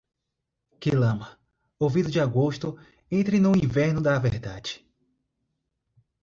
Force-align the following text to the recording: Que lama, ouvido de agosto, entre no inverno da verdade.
Que 0.79 0.89
lama, 0.95 1.37
ouvido 1.77 2.09
de 2.09 2.19
agosto, 2.19 2.75
entre 3.11 3.39
no 3.39 3.55
inverno 3.55 4.01
da 4.01 4.17
verdade. 4.17 4.83